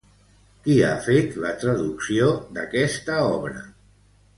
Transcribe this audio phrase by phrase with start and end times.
[0.63, 3.67] Qui ha fet la traducció d'aquesta obra?